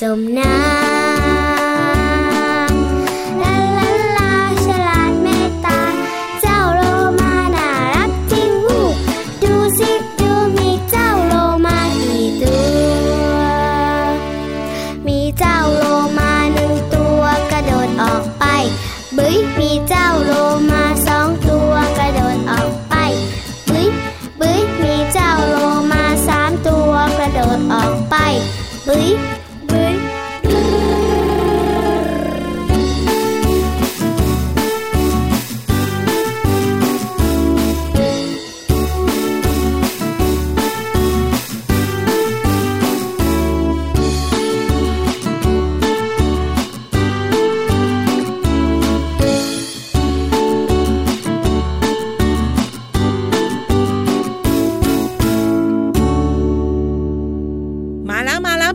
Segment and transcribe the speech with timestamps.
[0.00, 0.79] กำลังจมน้ำ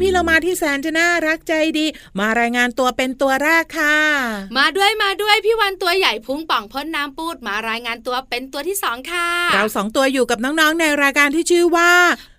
[0.02, 1.86] พี่เรามาที่แสนจะน่ารักใจดี
[2.20, 3.98] มารายงานตัวเป็นตัวแรกค่ะ
[4.58, 11.92] มาด้วยมาด้วยพี่วันตัวใหญ่พุงป่องพ่นน้ำปูดมารายงานตัวเป็นตัวที่สองค่ะ เราสองตัวอยู่กับน้องๆในรายการที่ชื่อว่า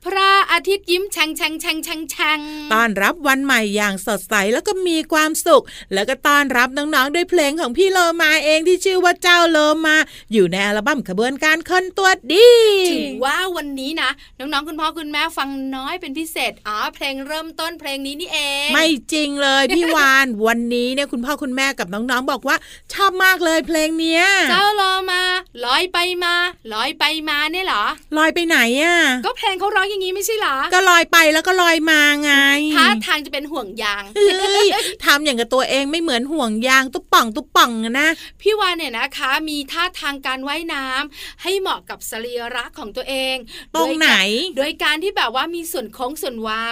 [0.07, 2.41] พระอาทิตย์ยิ้มแฉ่งแฉ่งแฉ่งแฉ่งแฉ่ง
[2.73, 5.63] ต้อนรับวันใหม่อย่างสดใสแล้วก็มีความสุข
[5.95, 9.97] แล้วก็ต้อนรับน้องๆด้วยเพลงของพี่โลมาเองที่ชื่อว่าเจ้าโลมา
[10.33, 12.51] อยู่ในอัลบั้มขบวนการคนตัวดี
[12.91, 22.57] ถือว่าวันนี้นะ น้องๆคุณพ่อคุณแม่ฟังน้อยเป็นพิเศษอ๋อเพลงเริ่มต้นเพลงนี้นี่เอง ไม่จริงเลยพี่วานวันนี้เนี่ยคุณพ่อคุณแม่กับน้องๆบอกว่า
[22.93, 24.83] ชอบมากเลยเพลงเนี้ยเจ้าโล
[25.13, 25.23] มา
[25.65, 26.35] ลอยไปมา
[26.73, 27.85] ลอยไปมาเนี่ยเหรอ
[28.17, 32.33] ลอยไปไหนอะก็เพลงเขาร้องอย่างนี้ไม่ใช่เหรอ ก็ลอยไปแล้วก็ลอยมาไง
[32.77, 34.67] ท่าทางจะเป็นห่วงยางเฮ้ย
[35.05, 38.09] ทำอย่างกับตัวเองไม่เหมือนห่วงยางตุ๊บป่องตุ๊บป่องอะนะ
[38.41, 43.37] พี่วานเนี่ยนะคะ มีท่าทางการว่ายน้ำให้เหมาะกับสรีระของตัวเอง
[43.75, 44.11] ตรงไหน
[44.57, 46.67] โดยการที่แบบว่ามีส่วนโค้งส่วนเว้า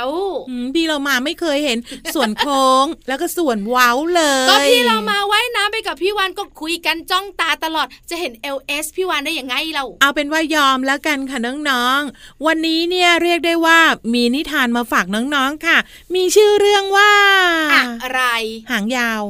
[0.48, 1.78] อืมพี่เรามาไม่เคยเห็น
[2.14, 11.38] ส่วนโค้งแล้วก็ส่วนเว้าเลย ก็พี่เรามาว่ายน้ำไปกับพี่วานก็คุยกันจ้องตาตลอดจะเห็น LS พี่วานได้ยังไงเรา เอาเป็นว่ายอมแล้วกันค่ะ
[11.70, 13.78] น้องๆวันนี้เนี่ยเรียกได้ว่า
[14.14, 15.78] มีนิทานมาฝากน้องๆค่ะ
[16.14, 17.12] มีชื่อเรื่องว่า
[18.02, 18.22] อะไร
[18.70, 19.22] หางยาว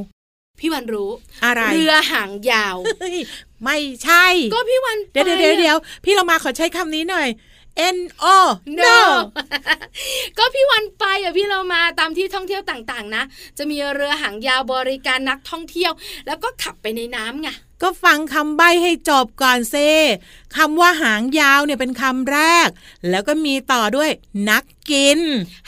[0.60, 1.10] พี่วันรู้
[1.44, 3.18] อะไร เรือหางยาวเฮ้ย
[3.64, 7.28] ไม่ใช่ ก็พี่วันเดี๋ยวเดี๋ยวไปเดี๋ยวอะเดี๋ยวพี่เรามาขอใช้คำนี้หน่อย
[7.96, 7.98] N
[8.36, 8.38] O
[8.80, 8.98] no
[10.38, 13.22] ก็พี่วันไปอะพี่เรามาตามที่ท่องเที่ยวต่างๆ นะ
[13.58, 15.92] จะมีเรือหางยาวบริการนักท่องเที่ยว
[16.26, 17.48] แล้วก็ขับไปในน้ำไง
[17.82, 19.76] ก็ฟังคำใบ้ให้จบก่อนเซ
[20.56, 22.68] คำว่าหางยาวเนี่ยเป็นคำแรก
[23.10, 24.10] แล้วก็มีต่อด้วย
[24.50, 25.20] นักกิน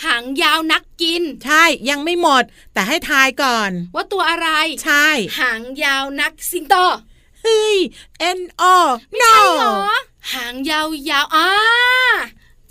[0.04, 4.48] หางยาวนักกิน ใช่ยังไม่หมด แต่ให้ทายก่อน ว่าตัวอะไร
[4.84, 5.08] ใช่
[5.40, 6.74] หางยาวนักสิงโต
[7.46, 7.78] เฮ้ย
[8.38, 8.40] N
[8.72, 8.74] O
[9.10, 9.76] ไม่ใช่เหรอ
[10.32, 11.48] หางยาวยาวอ่า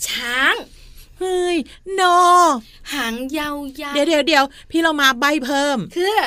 [0.07, 0.55] ช้าง
[1.19, 1.57] เฮ้ย
[1.99, 2.15] no
[2.93, 6.17] หางยาวยาวเดี๋ยวเดี๋ยวเดี๋ยวพี่เรามาใบเพิ่ม คือ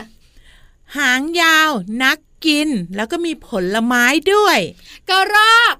[0.99, 1.71] หางยาว
[2.03, 4.59] นักกิน แล้วก็มีผลไม้ด้วย
[5.11, 5.75] กระรอก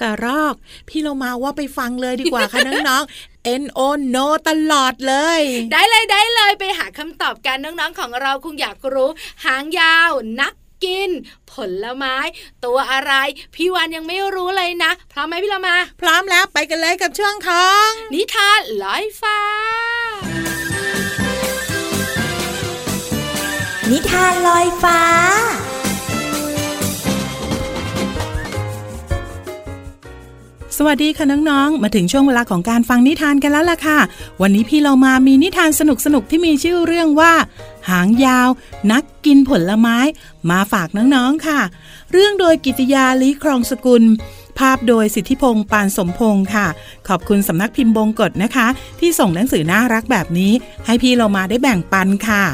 [0.00, 0.54] กระรอก
[0.88, 3.80] พี่เรามาว่าไปฟังเลยดีกว่าค่ะน้องๆ N O
[4.14, 5.40] no ตลอดเลย
[5.72, 9.10] ได้เลยได้เลยไปหาคำตอบกันน้องๆของเราคงอยากรู้
[9.44, 10.10] หางยาว
[10.40, 11.10] นัก กิน
[11.52, 12.16] ผลไม้
[12.64, 13.12] ตัวอะไร
[13.54, 19.38] พี่วานยังไม่รู้เลยนะ พร้อมไหมพี่เรามา พร้อมแล้วไปกันเลยกับช่วงของ นิทานลอยฟ้า
[23.90, 25.00] นิทานลอยฟ้า
[30.78, 33.98] สวัสดีค่ะน้องๆ มาถึงช่วงเวลาของการฟังนิทานกันแล้วล่ะค่ะ
[34.42, 35.82] วันนี้พี่เรามามีนิทานส
[36.14, 37.32] นุกๆที่มีชื่อเรื่องว่า
[37.90, 38.48] หางยาว
[38.92, 39.98] นักกินผลไม้
[40.50, 41.60] มาฝากน้องๆค่ะ
[42.12, 44.02] เรื่องโดยกิตยาลีครองสกุล
[44.58, 46.66] ภาพโดยสิทธิพงศ์ปานสมพงศ์ค่ะ
[47.08, 48.66] ขอบคุณสำนักพิมพ์บงกฎนะคะ
[49.00, 50.52] ที่ส่งหนังสือน่ารักแบบนี้
[50.86, 52.44] ให้พี่เรามาได้แบ่งปันค่ะ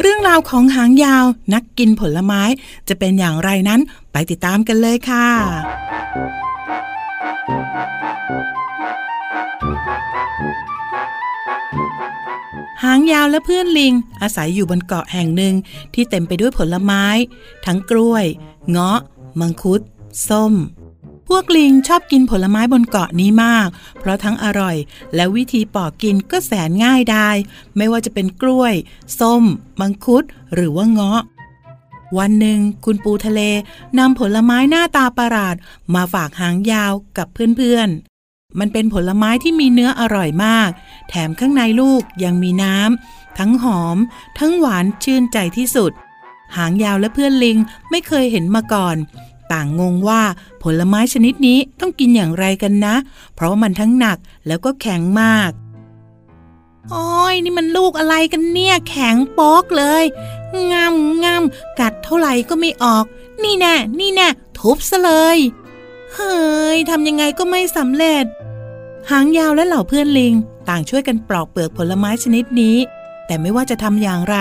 [0.00, 1.24] เรื่องราวของหางยาว
[1.54, 2.42] นักกินผลไม้
[2.88, 3.80] จะเป็นอย่างไรนั้น
[4.12, 5.28] ไปติดตามกันเลยค่ะ
[7.48, 15.54] หางยาวและเพื่อนลิงอาศัยอยู่บนเกาะแห่งหนึ่ง
[15.94, 17.04] ที่เต็มไปด้วยผลไม้
[17.66, 18.24] ทั้งกล้วย
[18.70, 18.98] เงาะ
[19.40, 19.80] มังคุด
[20.28, 20.54] ส้ม
[21.28, 23.68] พวกลิงชอบกินผลไม้บนเกาะนี้มาก
[23.98, 24.76] เพราะทั้งอร่อย
[25.14, 27.36] และวิธีปอกกินก็แสนง่ายไดาย
[27.76, 28.74] ไม่ว่าจะเป็นกล้วย
[29.20, 29.42] ส้ม
[29.80, 31.22] มังคุด หรือว่าเงาะ
[32.18, 33.40] วันหนึ่งคุณปูทะเล
[33.98, 35.56] นำผลไม้หน้าตาประหลาด
[35.94, 37.26] มาฝากหางยาวกับ
[37.56, 40.70] เพื่อนๆ มันเป็นผลไม้ที่มีเนื้ออร่อยมาก
[41.08, 43.96] แถมข้างในลูกยังมีน้ำ ทั้งหอม
[44.38, 45.92] ทั้งหวานชื่นใจที่สุด
[46.56, 47.58] หางยาวและเพื่อนลิง
[47.90, 48.96] ไม่เคยเห็นมาก่อน
[49.52, 50.22] ต่างงงว่า
[50.62, 52.94] ผลไม้ชนิดนี้ต้องกินอย่างไรกันนะ
[53.34, 55.50] เพราะมันทั้งหนักแล้วก็แข็งมาก
[56.90, 60.04] โอ้ยนี่มันลูกอะไรกันเนี่ย แข็งป๊กเลย
[60.72, 60.94] งาม
[61.24, 61.42] งาม
[61.80, 63.04] กัดเท่าไหร่ก็ไม่ออก
[63.42, 65.38] นี่แน่ นี่แน่ ทุบซะเลย
[66.14, 66.36] เฮ้
[66.74, 68.24] ยทำยังไงก็ไม่สำเร็จ
[69.10, 70.34] หางยาวและเหล่าเพื่อนลิง
[70.68, 72.76] ต่างช่วยกันปลอกเปลือกผลไม้ชนิดนี้
[73.26, 74.36] แต่ไม่ว่าจะทำอย่างไร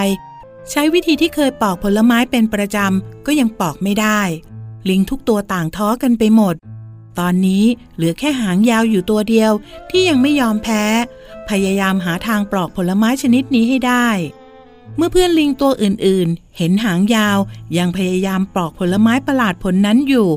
[0.72, 4.22] ใช้วิธีที่เคยปอกผลไม้เป็นประจำก็ยังปอกไม่ได้
[4.90, 6.56] ลิงทุกตัวต่างท้อกันไปหมด
[7.20, 7.66] ตอนนี้
[7.96, 9.52] เหลือแค่หางยาวอยู่ตัวเดียว
[9.90, 10.84] ที่ยังไม่ยอมแพ้
[11.50, 14.08] พยายามหาทางปลอกผลไม้ชนิดนี้ให้ได้
[14.98, 17.38] เมื่อเพื่อนลิงตัวอื่นๆ เห็นหางยาว
[17.78, 20.28] ยังพยายามปลอกผลไม้ประหลาดผลนั้นอยู่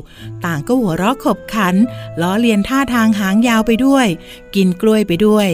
[0.45, 1.75] ต่างก็หัวเราะขบขัน
[2.21, 4.07] ล้อเลียนท่าทางหางยาวไปด้วย
[4.55, 5.49] กินกล้วยไปด้วย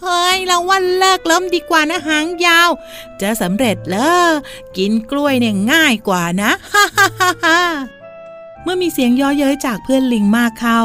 [0.00, 2.70] เฮ้ย เราวันเลิกล้มดีกว่านะหางยาว
[3.20, 4.30] จะสำเร็จเลอ
[4.76, 7.08] กินกล้วยเนี่ยง่ายกว่านะฮ่าฮ่า
[7.44, 7.60] ฮ่า
[8.62, 10.80] เมื่อมีเสียงย่อเย้ยจากเพื่อนลิงมากเข้า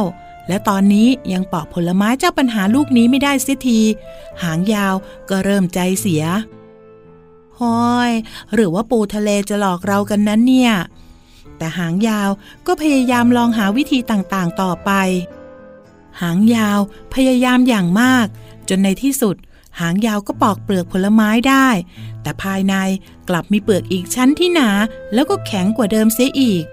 [0.47, 3.79] และตอนนี้ยังปอกผลไม้เจ้าปัญหาลูกนี้ไม่ได้เสียที
[4.43, 4.93] หางยาว
[5.29, 6.23] ก็เริ่มใจเสีย
[7.59, 7.61] ฮ
[7.91, 8.11] อย
[8.53, 10.73] หรือว่าปูทะเลจะหลอกเรากันนั้นเนี่ย
[11.57, 12.29] แต่หางยาว
[12.67, 14.91] ก็พยายามลองหาวิธีต่างๆต่อไป
[16.21, 16.79] หางยาว
[17.13, 18.25] พยายามอย่างมาก
[18.69, 19.35] จนในที่สุด
[19.79, 21.67] หางยาวก็ปอกเปลือกผลไม้ได้
[22.21, 22.75] แต่ภายใน
[23.29, 24.69] กลับมีเปลือกอีกชั้นที่หนา
[25.13, 26.63] แล้วก็แข็งกว่าเดิมเสียอีก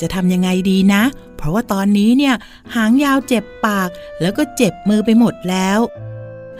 [0.00, 1.02] จะทำยังไงดีนะ
[1.36, 2.34] เพราะว่าตอนนี้เนี่ย
[2.74, 3.88] หางยาวเจ็บปาก
[4.20, 5.78] แล้วก็เจ็บมือไปหมดแล้ว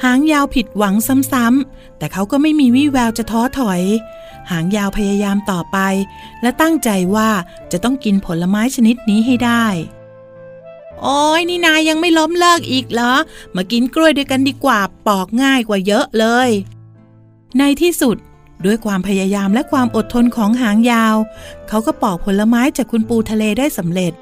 [0.05, 0.95] หางยาวผิดหวัง
[1.33, 3.83] ซ้ำๆแต่เขาก็ไม่มีวี่แววจะท้อถอย
[4.51, 5.79] หางยาวพยายามต่อไป
[6.43, 7.31] และตั้งใจว่า
[7.73, 9.67] จะต้องกินผลไม้ชนิดนี้ให้ได้
[11.01, 13.15] โอ้ยนี่นายยังไม่ล้มเลิกอีกเหรอ
[13.57, 16.51] มากินกล้วยด้วยกันดีกว่าปอกง่ายกว่าเยอะเลย
[17.59, 18.17] ในที่สุด
[18.65, 21.17] ด้วยความพยายามและความอดทนของหางยาว
[21.69, 24.13] เขาก็ปอกผลไม้จากคุณปูทะเลได้สำเร็จ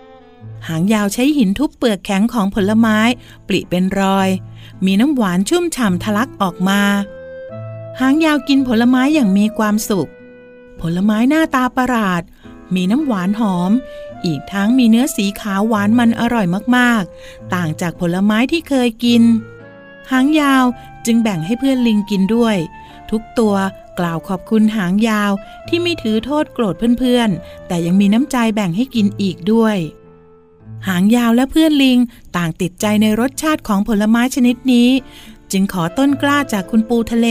[0.69, 2.99] หางยาวใช้หินทุบเปลือกแข็งของผลไม้
[3.49, 4.29] ปลิเป็นรอย
[4.87, 6.81] มีน้ำหวานชุ่มฉ่ำทะลักออกมา
[8.01, 10.11] หางยาวกินผลไม้อย่างมีความสุข
[10.81, 12.23] ผลไม้หน้าตาประหลาด
[12.75, 13.73] มีน้ำหวานหอม
[14.25, 16.47] อีกทั้งมีเนื้อสีขาวหวานมันอร่อย
[16.77, 19.23] มากๆ ต่างจากผลไม้ที่เคยกิน
[20.11, 20.65] หางยาว
[21.07, 22.57] จึงแบ่งให้เพื่อนลิงกินด้วย
[23.11, 23.55] ทุกตัว
[23.99, 25.33] กล่าวขอบคุณหางยาว
[25.69, 29.77] ที่ไม่ถือโทษโกรธเพื่อนๆ แต่ยังมีน้ำใจแบ่งให้กินอีกด้วย
[30.87, 31.99] หางยาวและเพื่อนลิง
[32.37, 34.89] ต่างติดใจในรสชาติของผลไม้ชนิดนี้
[35.53, 37.27] จึงขอต้นกล้าจากคุณปูทะเล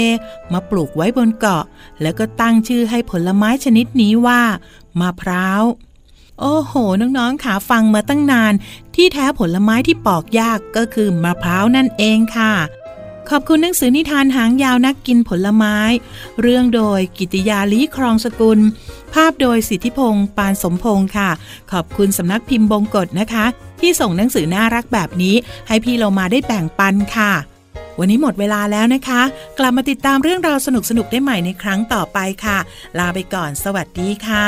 [0.54, 1.64] มาปลูกไว้บนเกาะ
[2.02, 4.42] แล้วก็ตั้งชื่อให้ผลไม้ชนิดนี้ว่า
[5.00, 5.64] มะพร้าว
[6.40, 8.54] โอ้โห น้องๆขาฟังมาตั้งนาน
[8.96, 12.54] ที่แท้ผลไม้ที่ปอกยากก็คือมะพร้าวนั่นเองค่ะ
[13.32, 15.78] ขอบคุณหนังสือนิทานหางยาวนักกินผลไม้
[16.42, 18.60] เรื่องโดยกิติยาลีครองสกุล
[19.14, 21.30] ภาพโดยสิทธิพงศ์ปานสมพงศ์ค่ะ
[21.72, 23.46] ขอบคุณสำนักพิมพ์บงกฎนะคะ
[23.82, 25.36] ที่ส่งหนังสือน่ารักแบบนี้
[25.68, 27.34] ให้พี่เรามาได้แบ่งปันค่ะ
[28.00, 29.22] วันนี้หมดเวลาแล้วนะคะ
[29.60, 32.58] กลับมาติดตามเรื่องราวสนุกๆได้ใหม่ในครั้งต่อไปค่ะ
[33.00, 34.48] ลาไปก่อน สวัสดีค่ะ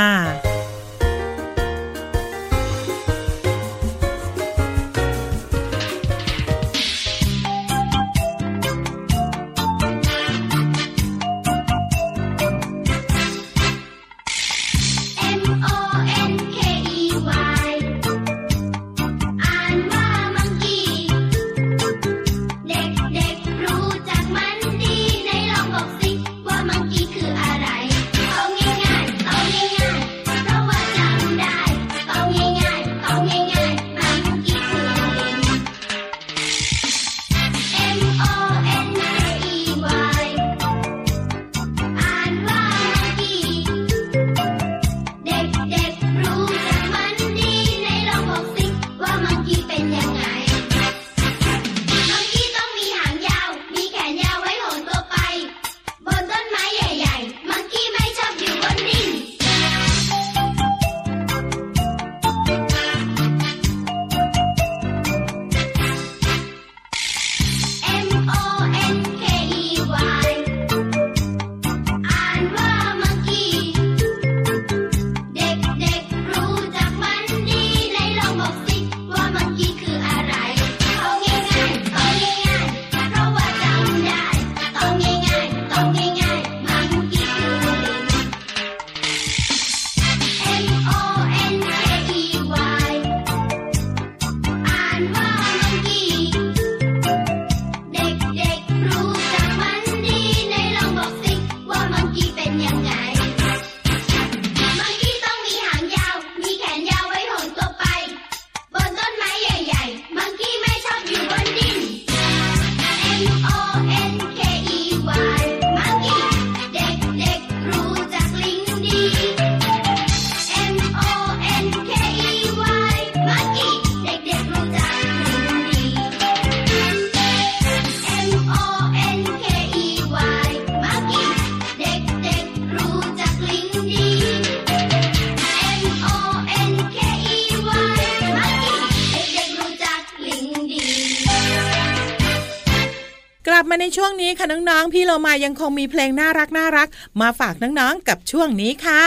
[144.29, 146.87] นี้ค่ะน้องๆ พี่เรามายังคงมีเพลงน่ารักน่ารัก
[147.21, 149.05] มาฝากน้องๆ กับช่วงนี้ค่ะ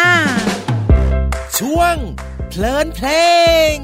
[1.59, 1.97] ช่วง
[2.49, 3.09] เพลินเพล
[3.75, 3.77] ง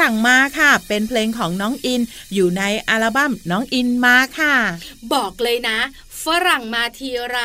[0.00, 2.00] รั่งมาค่ะ เป็นเพลงของน้องอิน
[2.34, 4.54] อยู่ในอัลบั้มน้องอินมาค่ะ
[5.12, 5.78] บอกเลยนะ
[6.24, 7.38] ฝรั่งมาทีไร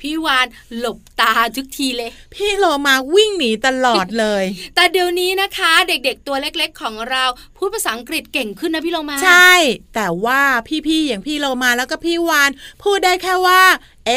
[0.00, 0.46] พี่วาน
[0.78, 7.24] หลบตาทุกทีเลย พี่โลมาวิ่งหนีตลอดเลย แต่เดี๋ยวนี้นะคะ เด็กๆตัวเล็กๆของเรา
[7.56, 9.52] พูดภาษาอังกฤษเก่งขึ้นนะพี่โลมา ใช่
[9.94, 10.42] แต่ว่า
[10.86, 12.50] พี่ๆอย่างพี่โลมาแล้วก็พี่วาน
[12.82, 13.62] พูดได้แค่ว่า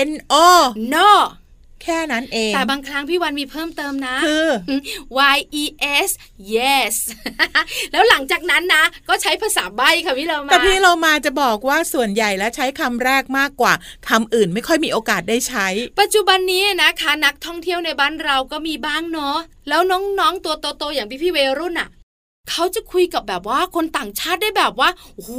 [0.10, 0.12] N
[0.46, 0.48] O
[0.94, 1.10] no
[1.84, 4.48] แค่นั้นเอง แต่บางครั้งพี่วันมีเพิ่มเติมนะคือ
[5.36, 5.66] y e
[6.08, 6.10] s
[6.54, 6.96] yes
[7.92, 13.74] แล้วหลังจากนั้นนะ ก็ใช้ภาษาใบ้ค่ะพี่เรามาแต่พี่โลมาจะบอกว่าส่วนใหญ่แล้วใช้คำแรกมากกว่า
[14.10, 15.68] คำอื่นไม่ค่อยมีโอกาสได้ใช้
[16.00, 19.38] ปัจจุบันนี้นะคะ นักท่องเที่ยวในบ้านเราก็มีบ้างเนาะ
[19.70, 21.90] แล้วน้องๆตัวโตๆอย่างพี่ๆเวรุ่นอะ
[22.50, 25.32] เขาจะคุยกับแบบว่าคนต่างชาติได้แบบว่าโอ้โห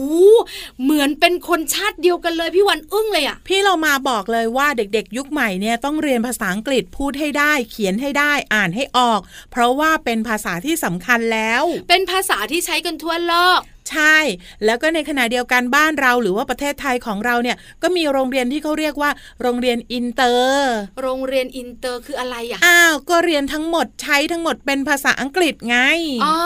[0.83, 13.61] เหมือนเป็นคนชาติเดียวกันเลยพี่วันอึ้งเลยอะพี่เรามาบอกเลยว่าเด็กๆ ยุคใหม่เนี่ยต้องเรียนภาษาอังกฤษพพูดให้ได้ เขียนให้ได้อ่านให้ออก เพราะว่าเป็นภาษาที่สำคัญแล้ว เป็นภาษาที่ใช้กันทั่วโลก
[13.93, 14.19] ใช่
[14.65, 19.11] แล้วก็ในขณะเดียวกันบ้านเราหรือว่าประเทศไทยของเราเนี่ยก็มีโรงเรียนที่เขาเรียกว่า
[19.43, 25.79] โรงเรียนอินเตอร์ โรงเรียนอินเตอร์คืออะไรอะอ้าวก็เรียนทั้งหมดใช้ทั้งหมดเป็นภาษาอังกฤษไง
[26.25, 26.37] อ๋อ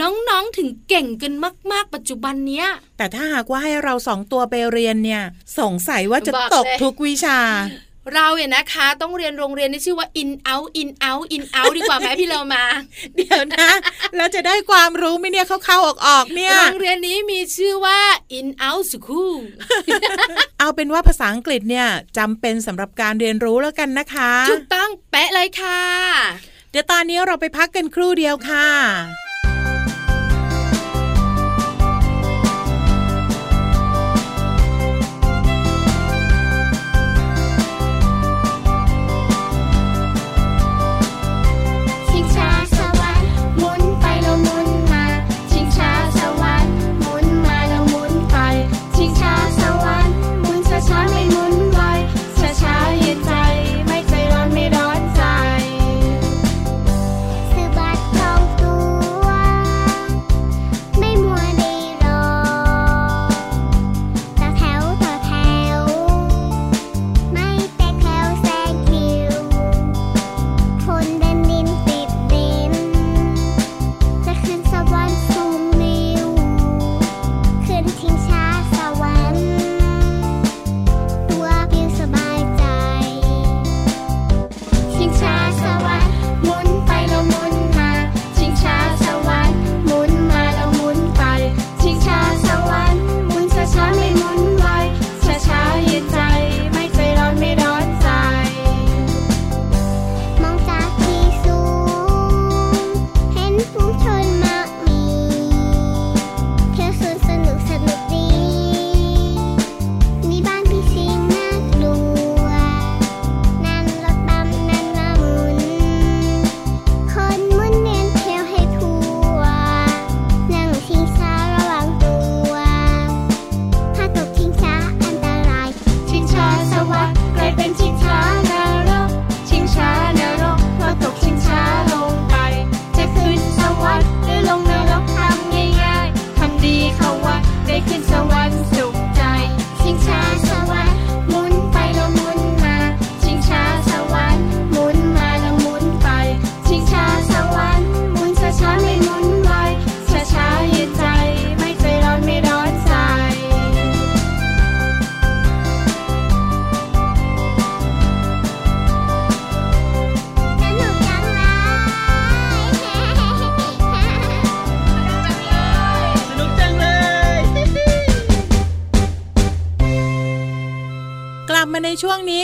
[0.00, 1.32] น้องๆถึงเก่งกัน
[1.72, 5.22] มากๆ ปัจจุบันเนี้ย แต่ถ้าหากว่าให้เราสองตัวไปเรียนเนี่ย
[5.58, 7.38] สงสัยว่าจะบอกตกเลยทุกวิชา
[8.12, 12.64] เราเนี่ยนะคะ ต้องเรียนโรงเรียนที่ชื่อว่า in out in out in out ดีกว่าไหมพี่เรามา
[13.16, 13.68] เดี๋ยวนะ
[14.16, 18.00] แล้วจะได้ความรู้ไหมเนี่ยเข้าๆออกๆเนี่ยโรงเรียนนี้มีชื่อว่า
[18.38, 19.38] in out school
[20.58, 21.88] เอาเป็นว่าภาษาอังกฤษเนี่ย
[22.18, 25.82] จำเป็นสำหรับการเรียนรู้แล้วกันนะคะถูกต้องเป๊ะเลยค่ะ
[26.70, 28.68] เดี๋ยวตอนนี้เราไปพักกันครู่เดียวค่ะ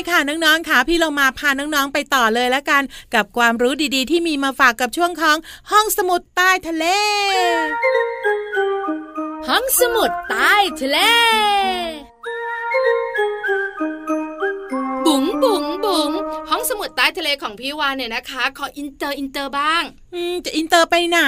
[0.01, 2.83] นช่วงนี้ค่ะน้องๆค่ะพี่เรามาพาน้องๆไปต่อเลยแล้วกัน
[3.15, 5.37] กับความรู้ดีๆ ที่มีมาฝากกับช่วงของ
[5.71, 6.85] ห้องสมุดใต้ทะเล
[9.49, 10.99] ห้องสมุดใต้ทะเล
[15.07, 16.11] บุ๋งบุ๋งบุ๋ง
[16.51, 19.83] ห้องสมุดใต้ทะเลของพี่วานเนี่ยนะคะ ขอ inter inter บ้าง
[20.15, 21.21] อืมจะอินเตอร์ไปไหน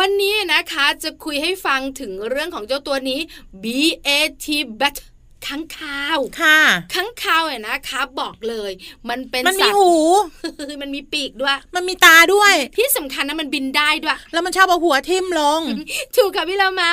[0.00, 3.20] วันนี้นะคะจะคุยให้ฟังถึงเรื่องของเจ้าตัวนี้
[3.62, 3.64] B
[4.06, 4.10] A
[4.44, 4.46] T
[4.80, 4.96] bat
[5.46, 6.60] ค้างคาวค่ะ
[6.94, 8.72] ค้างคาวเนี่ยนะคะบอกเลย
[9.08, 9.92] มันเป็นมันมีสัตว์หู
[10.82, 15.60] มันมีปีกด้วย มันมีตาด้วย ที่สำคัญนะมันบินได้ด้วย แล้วมันชอบเอาหัวทิ่มลง
[16.16, 16.92] ถูกค่ะพี่เรามา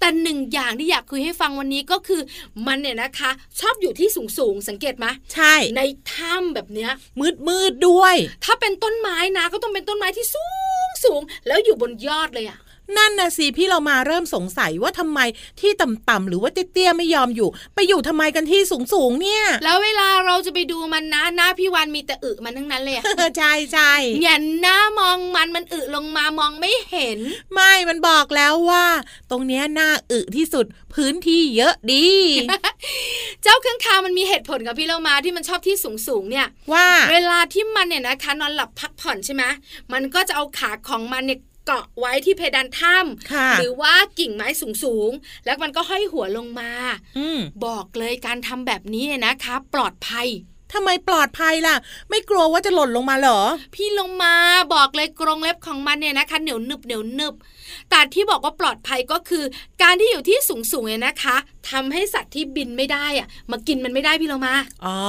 [0.00, 2.20] แต่หนึ่งอย่างที่อยากคุยให้ฟังวันนี้ก็คือ
[2.66, 5.80] มันเนี่ยนะคะ ชอบอยู่ที่สูงสูงๆสังเกตไหมใช่ ใน
[6.12, 10.46] ถ้ำแบบเนี้ย มืดมืดๆด้วย ถ้าเป็นต้นไม้นะ ก็ต้องเป็นต้นไม้ที่สู
[10.86, 12.58] งสูงแล้วอยู่บนยอดเลยอะ
[12.96, 15.20] นั่นนะสิพี่เรามาเริ่มสงสัยว่าทำไม
[15.60, 18.60] ที่ต่ำๆหรือว่าเตี้ยๆไม่ยอมอยู่ ไปอยู่ทำไมกันที่
[18.92, 23.04] สูงๆเนี่ย แล้วเวลาเราจะไปดูมันนะหน้าพี่วันมีแต่อึมันทั้งนั้นเลยอะ
[23.38, 27.18] ใช่ใช่แหงนหน้ามองมันมันอึลงมามองไม่เห็น
[27.54, 28.86] ไม่มันบอกแล้วว่า
[29.30, 32.06] ตรงเนี้ยน่าอึที่สุดพื้นที่เยอะดี
[33.42, 39.42] เจ้าข้างคาวมันมีเหตุผลกับพี่เรามาที่มันชอบที่สูงสูงๆเนี่ยว่า เวลาที่มันเนี่ยนะคะนอนหลับพักผ่อนใช่ไหม
[39.92, 42.94] มันก็จะเอาขาของมันเนี่ย เกาะไว้ที่เพดานถ้
[43.32, 46.70] ค่ะำหรือว่ากิ่งไม้สูงๆ แล้วมันก็ห้อยหัวลงมา
[47.18, 50.28] อืมบอกเลยการทำแบบนี้เนี่ยนะคะ ปลอดภัย
[50.72, 51.76] ทำไมปลอดภัยล่ะ
[52.10, 53.40] ไม่กลัวว่าจะหล่นลงมาเหรอ
[53.74, 54.34] พี่ลงมา
[54.74, 57.34] บอกเลยกรงเล็บของมันเนี่ยนะคะเหนียวหนึบเหนียวหนึบ
[57.90, 59.44] แต่ที่บอกว่าปลอดภัยก็คือ
[59.82, 61.36] การที่อยู่ที่สูงๆเนี่ยนะคะ
[61.70, 65.00] ทำให้สัตว์ที่บินไม่ได้อะมากินมันไม่ได้พี่เรามา อ๋อ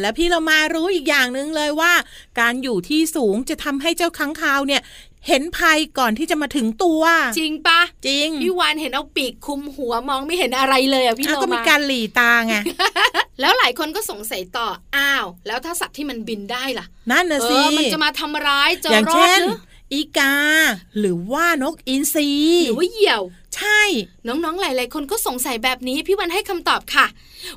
[0.00, 1.92] แล้วพี่เรามารู้อีกอย่างหนึ่งเลยว่า
[2.40, 4.82] การอยู่ที่สูงจะทำให้เจ้าค้างคาวเนี่ย
[5.28, 7.02] เห็นภัยก่อนที่จะมาถึงตัว
[7.38, 12.54] จริงปะจริงพี่วานเห็นเอาปีกคลุมหัวมองไม่เห็นอะไรเลยอะพี่อะโลก็มีมาการหลีตาไง
[13.40, 19.58] แล้วหลายคนก็สงสัยต่ออ้าว แล้วถ้าสัตว์ที่มันบินได้ล่ะนั่นนะเอสิอมันจะมาทำร้ายจะอย่างรอดเช่นหรือ
[19.92, 20.34] อีกา
[20.98, 22.30] หรือว่านกอินทรี
[22.66, 23.43] หรือว่าเหยี่ยวใช่
[24.28, 27.06] น้องๆ หลาย ๆ คนก็สงสัยแบบนี้พี่วันให้คำตอบค่ะ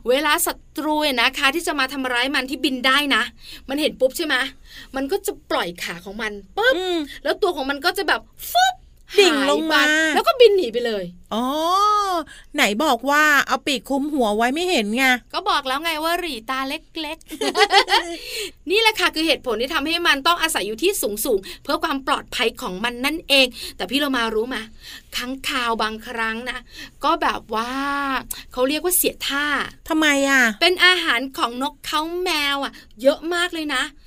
[0.09, 3.23] เวลาศัตรูเนี่ยนะคะ ที่จะมาทำร้ายมันที่บินได้นะ
[3.69, 4.35] มันเห็นปุ๊บใช่ไหม
[4.95, 8.75] มันก็จะปล่อยขาของมันปุ๊บอืมแล้วตัวของมันก็จะแบบฟึบ
[9.19, 11.45] ดิ่งลงมาหยไปแล้วก็บินหนีไปเลยอ๋อ
[12.55, 24.57] ไหนบอกว่าเอาปีกคลุมหัวไว้ไม่เห็นไงก็บอกแล้วไงว่าหรีตาเล็กๆ นี่แหละค่ะคือเหตุผลที่ทำให้มันต้องอาศัยอยู่ที่สูงๆ เพื่อความปลอดภัยของมันนั่นเอง แต่พี่เรามารู้ไหม
[25.15, 26.59] ครั้งคราวบางครั้งนะ
[27.03, 27.71] ก็แบบว่า
[28.53, 29.45] เขาเรียกว่าเสียท่า
[29.89, 34.06] ทำไมอะ เป็นอาหารของนกเขาแมวอะ เยอะมากเลยนะโอ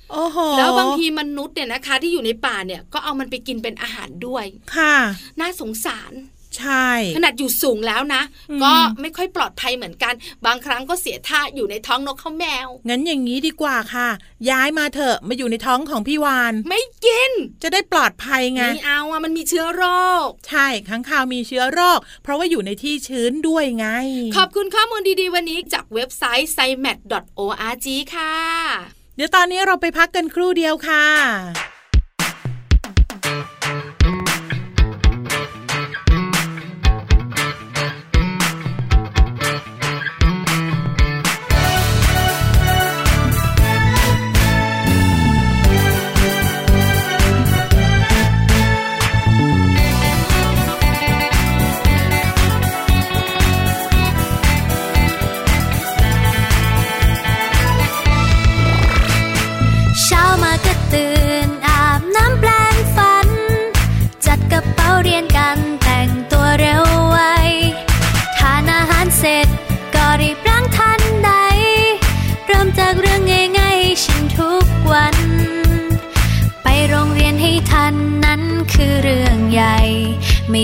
[0.57, 4.45] แล้วบางทีมนุษย์เนี่ยนะคะ ที่อยู่ในป่าเนี่ยก็เอามันไปกินเป็นอาหารด้วย
[4.75, 4.95] ค่ะ
[5.39, 6.13] น่าสงสาร
[6.59, 8.21] ใช่ ขนาดอยู่สูงแล้วนะ
[8.51, 10.13] อืมก็ไม่ค่อยปลอดภัยเหมือนกัน
[10.45, 14.09] บางครั้งก็เสียท่าอยู่ในท้องนกเขาแมว งั้นอย่างนี้ดีกว่าค่ะ
[14.49, 17.31] ย้ายมาเถอะมาอยู่ในท้องของพี่วาน ไม่กิน
[17.63, 19.83] จะได้ปลอดภัยไงไม่เอาอะมันมีเชื้อโร
[20.27, 23.87] ค ใช่ค้างคาวมีเชื้อโรค เพราะว่าอยู่ในที่ชื้นด้วยไง
[24.37, 26.99] ขอบคุณข้อมูลดีๆวันนี้จากเว็บไซต์ s i m a t
[27.39, 31.05] org ค่ะ เดี๋ยวตอนนี้เราไปพักกันครู่เดียวค่ะ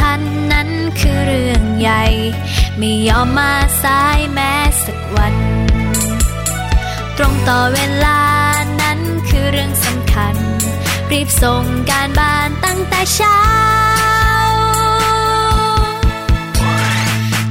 [0.00, 2.04] เรียนให้ทันนั้นคือเรื่องใหญ่
[2.78, 4.52] ไม่ยอมมาสายแม้
[4.84, 5.36] สักวัน
[7.16, 8.20] ตรงต่อเวลา
[8.80, 10.36] นั้นคือเรื่องสำคัญ
[11.12, 13.40] รีบส่งการบ้านตั้งแต่เช้า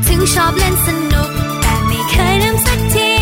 [0.08, 1.32] ถึงชอบเล่นสนุก
[1.62, 3.14] แต่ไม่เคยลืมสักที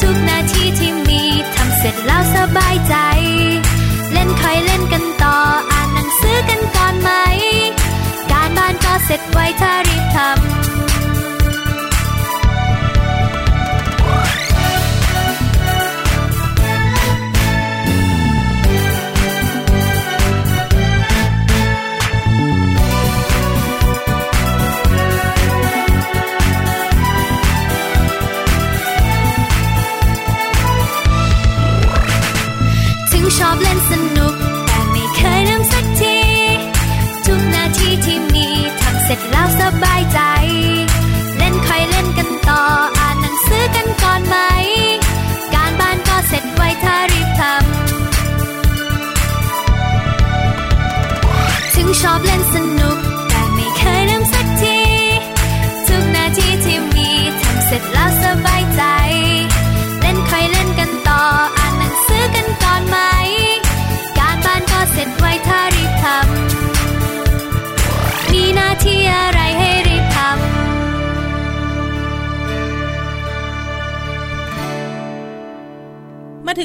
[0.00, 1.22] ทุกนาทีที่มี
[1.54, 2.94] ทำเสร็จแล้วสบายใจ
[4.12, 5.09] เล่นคอยเล่นกัน
[9.10, 9.89] เสร็จไวถ้ารี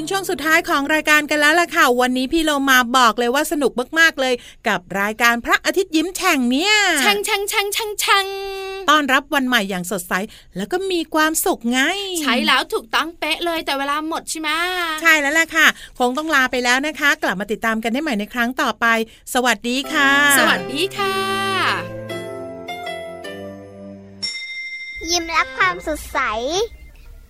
[0.06, 4.34] งช่วงสุดท้ายของรายการกันแล้วล่ะค่ะ วันนี้พี่เรามาบอกเลยว่าสนุกมากๆเลย
[4.68, 8.28] กับรายการพระอาทิตย์ยิ้มแฉ่งเนี่ยช่างช่างช่างช่างช่าง
[8.90, 10.14] ต้อนรับวันใหม่อย่างสดใส
[10.58, 11.80] แล้วก็มีความสุขไง
[12.22, 14.50] ใช้แล้วถูกต้องเป๊ะเลยแต่เวลาหมดใช่ไหม
[15.02, 15.68] ใช่แล้วล่ะค่ะ
[16.00, 18.86] คงต้องลาไปแล้วนะคะ กลับมาติดตามกันได้ใหม่ในครั้งต่อไป
[19.34, 21.16] สวัสดีค่ะ สวัสดีค่ะ
[25.10, 26.20] ยิ้มรับความสดใส